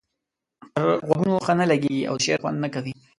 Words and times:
پر 0.73 0.87
غوږونو 1.07 1.35
ښه 1.45 1.53
نه 1.59 1.65
لګيږي 1.71 2.03
او 2.09 2.15
د 2.17 2.21
شعر 2.25 2.39
خوند 2.41 2.57
نه 2.63 2.69
کوي. 2.73 2.93